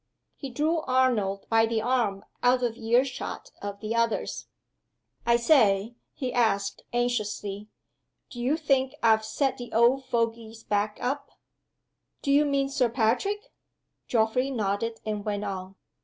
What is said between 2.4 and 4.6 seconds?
out of ear shot of the others.